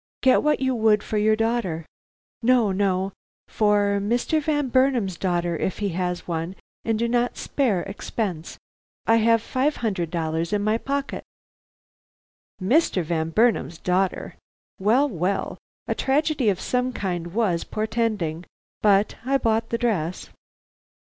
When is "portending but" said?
17.63-19.17